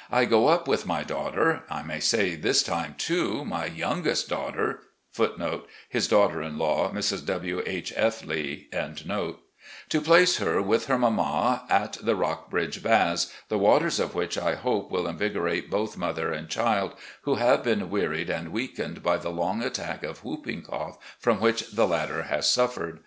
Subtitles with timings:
[0.12, 4.78] I go up with my daughter, I may say this time, too, my youngest daughter*,
[5.14, 5.60] to
[10.00, 14.92] place her with her mama at the Rockbridge Baths, the waters of which I hope
[14.92, 19.30] will invigor ate both mother and child, who have been wearied and weakened by the
[19.30, 23.00] long attack of whooping cough from which the latter has suffered.